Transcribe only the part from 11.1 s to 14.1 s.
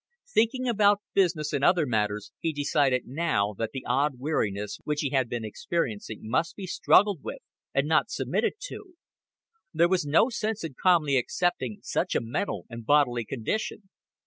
accepting such a mental and bodily condition.